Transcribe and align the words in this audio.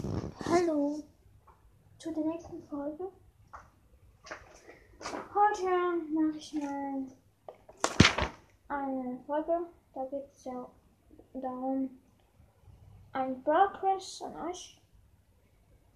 Hallo 0.00 1.02
zu 1.98 2.12
der 2.12 2.24
nächsten 2.24 2.62
Folge. 2.68 3.10
Heute 5.34 5.64
mache 6.14 6.38
ich 6.38 6.54
mal 6.54 7.04
eine 8.68 9.18
Folge. 9.26 9.66
Da 9.94 10.04
geht 10.04 10.28
es 10.36 10.44
ja 10.44 10.70
darum, 11.34 11.98
ein 13.12 13.42
Brawlquiz 13.42 14.22
an 14.22 14.36
euch. 14.48 14.80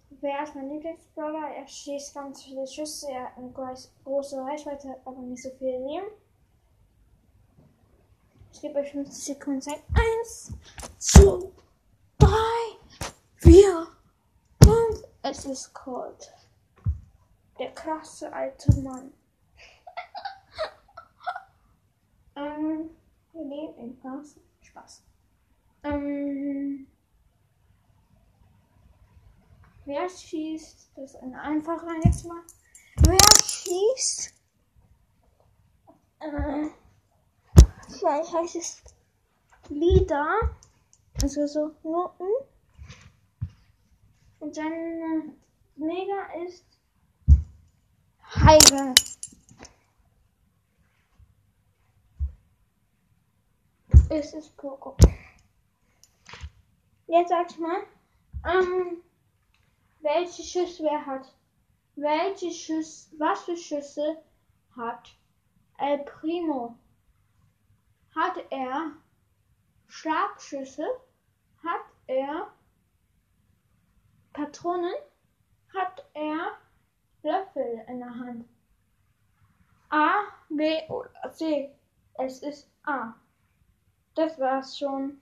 Wer 0.09 0.43
ist 0.43 0.55
mein 0.55 0.69
Lieblingsbrawler? 0.69 1.55
Er 1.55 1.67
schießt 1.67 2.13
ganz 2.13 2.43
viele 2.43 2.67
Schüsse, 2.67 3.09
er 3.09 3.27
hat 3.27 3.37
eine 3.37 3.53
große 4.03 4.37
Reichweite, 4.43 4.97
aber 5.05 5.21
nicht 5.21 5.43
so 5.43 5.49
viel 5.51 5.77
Leben. 5.77 6.07
Ich 8.51 8.59
gebe 8.61 8.79
euch 8.79 8.91
50 8.91 9.23
Sekunden 9.23 9.61
Zeit. 9.61 9.81
Eins, 9.93 10.51
zwei, 10.97 11.49
Es 15.25 15.45
ist 15.45 15.73
Cold. 15.73 16.33
Der 17.57 17.73
krasse 17.73 18.31
alte 18.33 18.73
Mann. 18.81 19.13
ähm, 22.35 22.89
wir 23.31 23.45
leben 23.45 23.77
in 23.77 23.97
Spaß. 23.97 24.35
Spaß. 24.63 25.01
Ähm, 25.83 26.87
wer 29.85 30.09
schießt? 30.09 30.91
Das 30.97 31.13
ist 31.13 31.15
eine 31.15 31.39
einfache 31.39 31.87
jetzt 32.03 32.25
mal. 32.25 32.43
Wer 32.97 33.17
schießt? 33.41 34.33
Äh, 36.19 36.67
vielleicht 37.87 38.33
heißt 38.33 38.55
es 38.57 38.83
Lieder. 39.69 40.57
Also 41.21 41.47
so 41.47 41.71
Noten. 41.83 42.27
Sein 44.53 45.35
Mega 45.77 46.31
ist 46.45 46.63
Heide. 48.35 48.93
Es 54.09 54.33
ist 54.35 54.55
Poco. 54.55 54.95
Jetzt 57.07 57.29
sag 57.29 57.49
ich 57.49 57.57
mal, 57.57 57.81
ähm, 58.47 59.01
welche 60.01 60.43
Schüsse 60.43 60.83
wer 60.83 61.03
hat. 61.03 61.33
Welche 61.95 62.51
Schüsse, 62.51 63.09
was 63.17 63.45
für 63.45 63.57
Schüsse 63.57 64.21
hat 64.75 65.15
El 65.79 65.97
Primo? 66.05 66.77
Hat 68.15 68.37
er 68.51 68.91
Schlagschüsse? 69.87 70.85
Hat 71.63 71.85
er 72.05 72.53
Patronen? 74.53 74.93
Hat 75.73 76.05
er 76.13 76.51
Löffel 77.23 77.83
in 77.87 77.99
der 77.99 78.13
Hand? 78.13 78.45
A, 79.89 80.25
B 80.49 80.79
oder 80.89 81.31
C? 81.31 81.71
Es 82.13 82.43
ist 82.43 82.69
A. 82.83 83.15
Das 84.13 84.39
war's 84.39 84.77
schon. 84.77 85.19